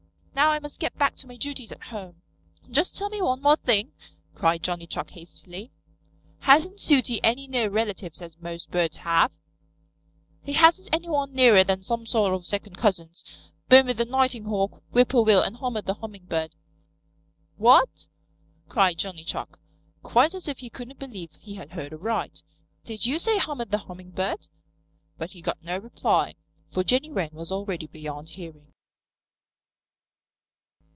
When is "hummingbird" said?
15.95-16.55, 23.77-24.47